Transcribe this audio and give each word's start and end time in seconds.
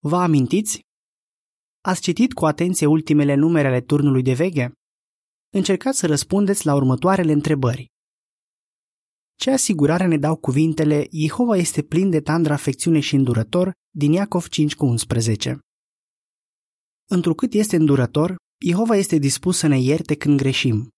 Vă 0.00 0.16
amintiți? 0.16 0.80
Ați 1.80 2.00
citit 2.00 2.32
cu 2.32 2.46
atenție 2.46 2.86
ultimele 2.86 3.34
numere 3.34 3.68
ale 3.68 3.80
turnului 3.80 4.22
de 4.22 4.32
veche? 4.32 4.72
Încercați 5.54 5.98
să 5.98 6.06
răspundeți 6.06 6.66
la 6.66 6.74
următoarele 6.74 7.32
întrebări. 7.32 7.86
Ce 9.34 9.50
asigurare 9.50 10.06
ne 10.06 10.16
dau 10.18 10.36
cuvintele 10.36 11.06
Jehova 11.10 11.56
este 11.56 11.82
plin 11.82 12.10
de 12.10 12.20
tandră 12.20 12.52
afecțiune 12.52 13.00
și 13.00 13.14
îndurător 13.14 13.72
din 13.96 14.12
Iacov 14.12 14.48
5 14.48 14.74
cu 14.74 14.86
11? 14.86 15.58
Întrucât 17.10 17.52
este 17.52 17.76
îndurător, 17.76 18.36
Jehova 18.64 18.96
este 18.96 19.16
dispus 19.18 19.58
să 19.58 19.66
ne 19.66 19.80
ierte 19.80 20.16
când 20.16 20.38
greșim. 20.38 20.88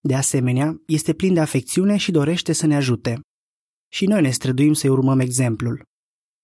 De 0.00 0.14
asemenea, 0.14 0.82
este 0.86 1.14
plin 1.14 1.34
de 1.34 1.40
afecțiune 1.40 1.96
și 1.96 2.10
dorește 2.10 2.52
să 2.52 2.66
ne 2.66 2.76
ajute. 2.76 3.20
Și 3.92 4.06
noi 4.06 4.20
ne 4.20 4.30
străduim 4.30 4.72
să-i 4.72 4.90
urmăm 4.90 5.20
exemplul. 5.20 5.82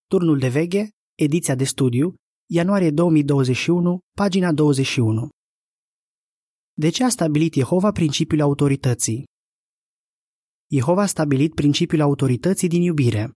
Turnul 0.07 0.39
de 0.39 0.49
veche, 0.49 0.89
ediția 1.23 1.55
de 1.55 1.63
studiu, 1.63 2.15
ianuarie 2.49 2.91
2021, 2.91 3.99
pagina 4.17 4.53
21. 4.53 5.29
De 6.73 6.89
ce 6.89 7.03
a 7.03 7.09
stabilit 7.09 7.53
Jehova 7.53 7.91
principiul 7.91 8.41
autorității? 8.41 9.23
Jehova 10.71 11.01
a 11.01 11.05
stabilit 11.05 11.53
principiul 11.53 12.01
autorității 12.01 12.67
din 12.67 12.81
iubire. 12.81 13.31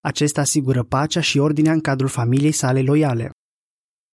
Acesta 0.00 0.40
asigură 0.40 0.84
pacea 0.84 1.20
și 1.20 1.38
ordinea 1.38 1.72
în 1.72 1.80
cadrul 1.80 2.08
familiei 2.08 2.52
sale 2.52 2.82
loiale. 2.82 3.30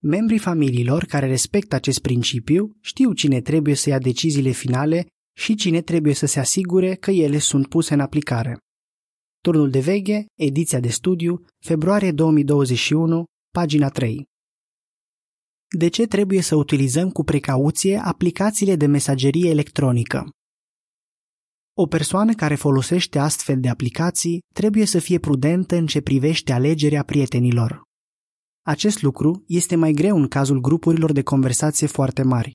Membrii 0.04 0.40
familiilor 0.40 1.05
care 1.05 1.27
respectă 1.27 1.76
acest 1.76 1.99
principiu 1.99 2.77
știu 2.82 3.13
cine 3.13 3.41
trebuie 3.41 3.76
să 3.76 3.90
ia 3.90 3.99
deciziile 3.99 4.52
finale 4.52 5.08
și 5.38 5.55
cine 5.55 5.82
trebuie 5.82 6.13
să 6.13 6.26
se 6.26 6.40
asigure 6.40 6.96
că 6.96 7.12
ele 7.12 7.38
sunt 7.38 7.68
puse 7.68 7.94
în 7.94 7.99
aplicare. 7.99 8.58
Turnul 9.44 9.70
de 9.70 9.80
veche, 9.80 10.26
ediția 10.40 10.80
de 10.80 10.90
studiu, 10.90 11.46
februarie 11.66 12.12
2021, 12.12 13.24
pagina 13.54 13.90
3. 13.90 14.26
De 15.78 15.88
ce 15.88 16.06
trebuie 16.06 16.42
să 16.42 16.56
utilizăm 16.56 17.12
cu 17.12 17.24
precauție 17.24 17.98
aplicațiile 17.98 18.76
de 18.76 18.85
mesagerie 18.85 19.50
electronică? 19.50 20.30
O 21.77 21.85
persoană 21.88 22.34
care 22.34 22.55
folosește 22.55 23.20
astfel 23.20 23.60
de 23.60 23.70
aplicații 23.70 24.40
trebuie 24.54 24.85
să 24.85 25.00
fie 25.00 25.20
prudentă 25.20 25.76
în 25.76 25.85
ce 25.85 26.02
privește 26.02 26.54
alegerea 26.54 27.04
prietenilor. 27.04 27.82
Acest 28.62 29.02
lucru 29.02 29.44
este 29.48 29.76
mai 29.76 29.91
greu 29.91 30.18
în 30.18 30.28
cazul 30.28 30.60
grupurilor 30.60 31.12
de 31.12 31.24
conversație 31.24 31.88
foarte 31.88 32.22
mari. 32.22 32.52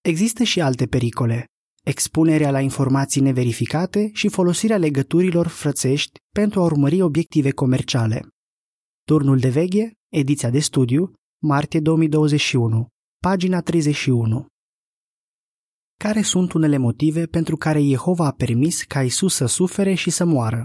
Există 0.00 0.42
și 0.42 0.60
alte 0.60 0.86
pericole, 0.86 1.44
expunerea 1.84 2.50
la 2.50 2.60
informații 2.60 3.20
neverificate 3.20 4.10
și 4.12 4.28
folosirea 4.28 4.76
legăturilor 4.76 5.46
frățești 5.46 6.20
pentru 6.34 6.60
a 6.60 6.64
urmări 6.64 7.02
obiective 7.02 7.50
comerciale. 7.50 8.28
Turnul 9.06 9.38
de 9.38 9.48
veche, 9.48 9.92
ediția 10.12 10.50
de 10.50 10.58
studiu, 10.58 11.12
martie 11.42 11.80
2021, 11.80 12.86
pagina 13.22 13.60
31. 13.60 14.46
Care 15.98 16.22
sunt 16.22 16.52
unele 16.52 16.76
motive 16.76 17.26
pentru 17.26 17.56
care 17.56 17.82
Jehova 17.82 18.26
a 18.26 18.32
permis 18.32 18.82
ca 18.82 19.02
Isus 19.02 19.34
să 19.34 19.46
sufere 19.46 19.94
și 19.94 20.10
să 20.10 20.24
moară? 20.24 20.64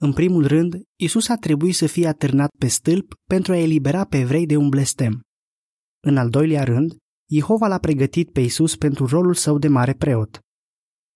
În 0.00 0.12
primul 0.12 0.46
rând, 0.46 0.82
Isus 1.00 1.28
a 1.28 1.36
trebuit 1.36 1.74
să 1.74 1.86
fie 1.86 2.06
atârnat 2.06 2.50
pe 2.58 2.66
stâlp 2.66 3.14
pentru 3.28 3.52
a 3.52 3.56
elibera 3.56 4.04
pe 4.04 4.18
evrei 4.18 4.46
de 4.46 4.56
un 4.56 4.68
blestem. 4.68 5.20
În 6.06 6.16
al 6.16 6.30
doilea 6.30 6.64
rând, 6.64 6.96
Jehova 7.30 7.66
l-a 7.66 7.78
pregătit 7.78 8.30
pe 8.30 8.40
Isus 8.40 8.76
pentru 8.76 9.06
rolul 9.06 9.34
său 9.34 9.58
de 9.58 9.68
mare 9.68 9.94
preot. 9.94 10.38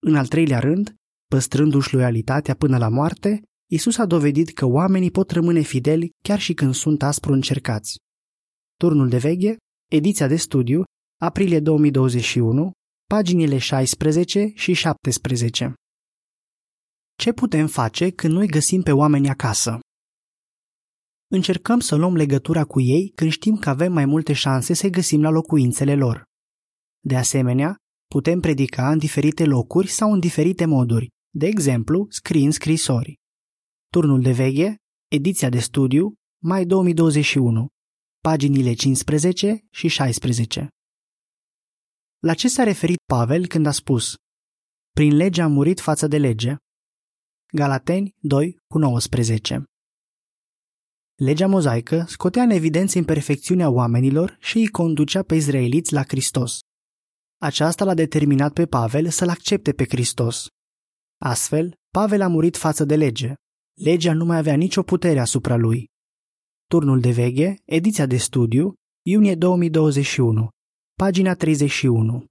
În 0.06 0.16
al 0.16 0.26
treilea 0.26 0.58
rând, 0.58 0.94
păstrându-și 1.30 1.94
loialitatea 1.94 2.54
până 2.54 2.78
la 2.78 2.88
moarte, 2.88 3.42
Isus 3.70 3.98
a 3.98 4.06
dovedit 4.06 4.52
că 4.52 4.66
oamenii 4.66 5.10
pot 5.10 5.30
rămâne 5.30 5.60
fideli 5.60 6.10
chiar 6.24 6.38
și 6.38 6.54
când 6.54 6.74
sunt 6.74 7.02
aspru 7.02 7.32
încercați. 7.32 7.96
Turnul 8.76 9.08
de 9.08 9.18
veche, 9.18 9.56
ediția 9.90 10.26
de 10.26 10.36
studiu, 10.36 10.82
aprilie 11.20 11.60
2021, 11.60 12.70
paginile 13.08 13.58
16 13.58 14.52
și 14.54 14.72
17. 14.72 15.74
Ce 17.18 17.32
putem 17.32 17.66
face 17.66 18.10
când 18.10 18.32
noi 18.32 18.46
găsim 18.46 18.82
pe 18.82 18.92
oameni 18.92 19.28
acasă? 19.28 19.78
Încercăm 21.34 21.80
să 21.80 21.94
luăm 21.94 22.14
legătura 22.14 22.64
cu 22.64 22.80
ei 22.80 23.12
când 23.14 23.30
știm 23.30 23.56
că 23.56 23.68
avem 23.68 23.92
mai 23.92 24.04
multe 24.04 24.32
șanse 24.32 24.74
să 24.74 24.88
găsim 24.88 25.22
la 25.22 25.30
locuințele 25.30 25.94
lor. 25.94 26.24
De 27.04 27.16
asemenea, 27.16 27.76
putem 28.10 28.40
predica 28.40 28.90
în 28.90 28.98
diferite 28.98 29.44
locuri 29.44 29.88
sau 29.88 30.12
în 30.12 30.20
diferite 30.20 30.64
moduri, 30.64 31.10
de 31.34 31.46
exemplu, 31.46 32.06
scriind 32.10 32.52
scrisori. 32.52 33.16
Turnul 33.92 34.22
de 34.22 34.32
veche, 34.32 34.76
ediția 35.10 35.48
de 35.48 35.58
studiu, 35.58 36.14
mai 36.42 36.64
2021, 36.64 37.68
paginile 38.22 38.72
15 38.72 39.60
și 39.70 39.88
16. 39.88 40.68
La 42.18 42.34
ce 42.34 42.48
s-a 42.48 42.62
referit 42.62 42.98
Pavel 43.06 43.46
când 43.46 43.66
a 43.66 43.70
spus 43.72 44.14
Prin 44.94 45.16
lege 45.16 45.42
am 45.42 45.52
murit 45.52 45.80
față 45.80 46.06
de 46.06 46.18
lege? 46.18 46.56
Galateni 47.52 48.10
2 48.20 48.56
cu 48.66 48.78
19 48.78 49.64
Legea 51.24 51.46
mozaică 51.46 52.04
scotea 52.08 52.42
în 52.42 52.50
evidență 52.50 52.98
imperfecțiunea 52.98 53.70
oamenilor 53.70 54.36
și 54.40 54.58
îi 54.58 54.68
conducea 54.68 55.22
pe 55.22 55.34
izraeliți 55.34 55.92
la 55.92 56.02
Hristos. 56.02 56.60
Aceasta 57.38 57.84
l-a 57.84 57.94
determinat 57.94 58.52
pe 58.52 58.66
Pavel 58.66 59.08
să-l 59.08 59.28
accepte 59.28 59.72
pe 59.72 59.84
Hristos. 59.84 60.46
Astfel, 61.20 61.74
Pavel 61.90 62.20
a 62.20 62.28
murit 62.28 62.56
față 62.56 62.84
de 62.84 62.96
lege. 62.96 63.34
Legea 63.80 64.12
nu 64.12 64.24
mai 64.24 64.36
avea 64.36 64.54
nicio 64.54 64.82
putere 64.82 65.20
asupra 65.20 65.56
lui. 65.56 65.88
Turnul 66.66 67.00
de 67.00 67.10
veche, 67.10 67.62
ediția 67.64 68.06
de 68.06 68.16
studiu, 68.16 68.74
iunie 69.06 69.34
2021, 69.34 70.48
pagina 70.94 71.34
31. 71.34 72.24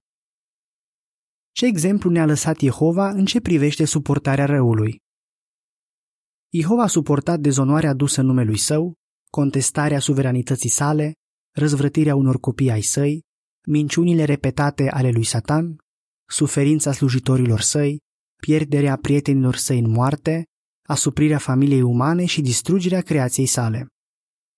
Ce 1.52 1.66
exemplu 1.66 2.10
ne-a 2.10 2.26
lăsat 2.26 2.58
Jehova 2.58 3.08
în 3.08 3.24
ce 3.24 3.40
privește 3.40 3.84
suportarea 3.84 4.46
răului? 4.46 5.00
Jehova 6.54 6.82
a 6.82 6.86
suportat 6.86 7.40
dezonoarea 7.40 7.90
adusă 7.90 8.22
numelui 8.22 8.58
său, 8.58 8.94
contestarea 9.30 9.98
suveranității 9.98 10.68
sale, 10.68 11.12
răzvrătirea 11.54 12.14
unor 12.14 12.40
copii 12.40 12.70
ai 12.70 12.82
săi, 12.82 13.22
minciunile 13.66 14.24
repetate 14.24 14.90
ale 14.90 15.10
lui 15.10 15.24
Satan, 15.24 15.76
suferința 16.28 16.92
slujitorilor 16.92 17.60
săi, 17.60 18.00
pierderea 18.42 18.96
prietenilor 18.96 19.54
săi 19.56 19.78
în 19.78 19.90
moarte, 19.90 20.44
asuprirea 20.88 21.38
familiei 21.38 21.82
umane 21.82 22.24
și 22.24 22.40
distrugerea 22.40 23.00
creației 23.00 23.46
sale. 23.46 23.86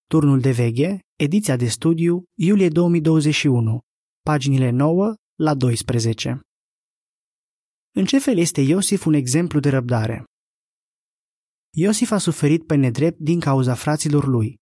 Turnul 0.09 0.41
de 0.41 0.51
veche, 0.51 0.99
ediția 1.19 1.57
de 1.57 1.67
studiu, 1.67 2.25
iulie 2.39 2.69
2021, 2.69 3.81
paginile 4.25 4.71
9 4.71 5.15
la 5.35 5.55
12. 5.55 6.41
În 7.97 8.05
ce 8.05 8.19
fel 8.19 8.39
este 8.39 8.61
Iosif 8.61 9.07
un 9.07 9.13
exemplu 9.13 9.61
de 9.61 9.69
răbdare? 9.69 10.25
Iosif 11.77 12.11
a 12.11 12.19
suferit 12.19 12.67
pe 12.67 12.75
nedrept 12.75 13.19
din 13.19 13.41
cauza 13.41 13.75
fraților 13.75 14.27
lui. 14.27 14.61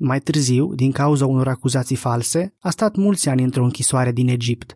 Mai 0.00 0.20
târziu, 0.20 0.74
din 0.74 0.92
cauza 0.92 1.26
unor 1.26 1.48
acuzații 1.48 1.96
false, 1.96 2.54
a 2.58 2.70
stat 2.70 2.96
mulți 2.96 3.28
ani 3.28 3.42
într-o 3.42 3.64
închisoare 3.64 4.12
din 4.12 4.28
Egipt. 4.28 4.74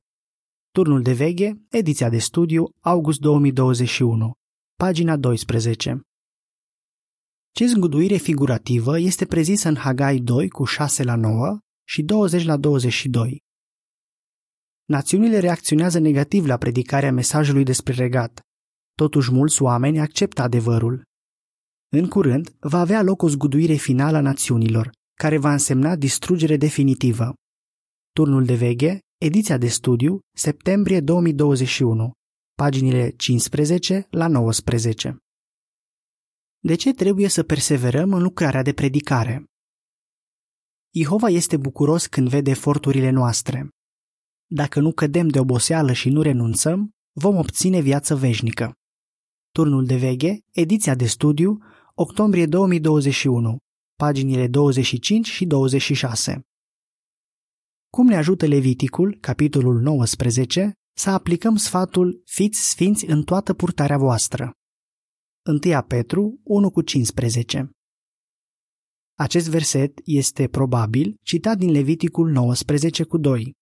Turnul 0.71 1.03
de 1.03 1.13
veche, 1.13 1.61
ediția 1.71 2.09
de 2.09 2.19
studiu, 2.19 2.65
august 2.81 3.21
2021, 3.21 4.33
pagina 4.75 5.17
12. 5.17 6.01
Ce 7.51 7.67
zguduire 7.67 8.17
figurativă 8.17 8.99
este 8.99 9.27
prezisă 9.27 9.69
în 9.69 9.77
Hagai 9.77 10.19
2 10.19 10.49
cu 10.49 10.65
6 10.65 11.03
la 11.03 11.15
9 11.15 11.59
și 11.85 12.03
20 12.03 12.45
la 12.45 12.57
22. 12.57 13.43
Națiunile 14.85 15.39
reacționează 15.39 15.99
negativ 15.99 16.47
la 16.47 16.57
predicarea 16.57 17.13
mesajului 17.13 17.65
despre 17.65 17.93
regat. 17.93 18.41
Totuși 18.95 19.33
mulți 19.33 19.63
oameni 19.63 20.01
acceptă 20.01 20.43
adevărul. 20.43 21.09
În 21.93 22.09
curând, 22.09 22.57
va 22.61 22.79
avea 22.79 23.03
loc 23.03 23.23
o 23.23 23.29
zguduire 23.29 23.75
finală 23.75 24.17
a 24.17 24.21
națiunilor, 24.21 24.91
care 25.15 25.39
va 25.39 25.53
însemna 25.53 25.97
distrugere 25.97 26.57
definitivă. 26.57 27.35
Turnul 28.13 28.45
de 28.45 28.55
veche, 28.55 28.99
ediția 29.21 29.59
de 29.59 29.69
studiu, 29.69 30.21
septembrie 30.37 31.01
2021, 31.01 32.13
paginile 32.55 33.11
15 33.11 34.07
la 34.11 34.29
19. 34.29 35.17
De 36.63 36.75
ce 36.75 36.93
trebuie 36.93 37.29
să 37.29 37.43
perseverăm 37.43 38.13
în 38.13 38.23
lucrarea 38.23 38.63
de 38.63 38.73
predicare? 38.73 39.45
Ihova 40.95 41.29
este 41.29 41.57
bucuros 41.57 42.07
când 42.07 42.29
vede 42.29 42.51
eforturile 42.51 43.11
noastre. 43.11 43.69
Dacă 44.47 44.81
nu 44.81 44.93
cădem 44.93 45.29
de 45.29 45.39
oboseală 45.39 45.93
și 45.93 46.09
nu 46.09 46.23
renunțăm, 46.23 46.91
vom 47.13 47.37
obține 47.37 47.81
viață 47.81 48.17
veșnică. 48.17 48.73
Turnul 49.53 49.85
de 49.87 49.97
veche, 49.97 50.39
ediția 50.53 50.95
de 50.95 51.07
studiu, 51.07 51.59
octombrie 52.03 52.47
2021, 52.47 53.59
paginile 53.99 54.49
25 54.49 55.27
și 55.27 55.47
26. 55.47 56.41
Cum 57.93 58.07
ne 58.07 58.17
ajută 58.17 58.47
Leviticul, 58.47 59.19
capitolul 59.21 59.81
19, 59.81 60.73
să 60.97 61.11
aplicăm 61.11 61.57
sfatul 61.57 62.23
Fiți 62.25 62.71
sfinți 62.71 63.07
în 63.07 63.23
toată 63.23 63.55
purtarea 63.55 63.99
voastră? 63.99 64.53
1 65.49 65.83
Petru 65.87 66.41
1 66.43 66.71
cu 66.71 66.81
15 66.81 67.71
Acest 69.19 69.49
verset 69.49 70.01
este 70.05 70.49
probabil 70.49 71.17
citat 71.23 71.59
din 71.59 71.71
Leviticul 71.71 72.31
19 72.31 73.05
cu 73.05 73.19
2. 73.19 73.53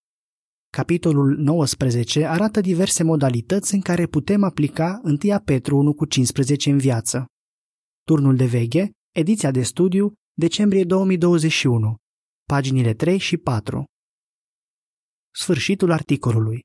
Capitolul 0.71 1.37
19 1.37 2.25
arată 2.25 2.61
diverse 2.61 3.03
modalități 3.03 3.73
în 3.73 3.81
care 3.81 4.05
putem 4.05 4.43
aplica 4.43 5.01
1 5.03 5.39
Petru 5.45 5.77
1 5.77 5.93
cu 5.93 6.05
15 6.05 6.69
în 6.69 6.77
viață. 6.77 7.25
Turnul 8.09 8.35
de 8.35 8.45
veche, 8.45 8.91
ediția 9.15 9.51
de 9.51 9.63
studiu, 9.63 10.13
decembrie 10.33 10.83
2021, 10.83 11.95
paginile 12.43 12.93
3 12.93 13.17
și 13.17 13.37
4. 13.37 13.83
Sfârșitul 15.35 15.91
articolului. 15.91 16.59